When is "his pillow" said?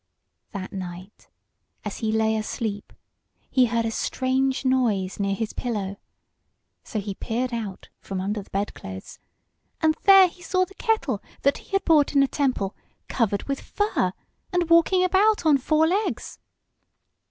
5.35-5.97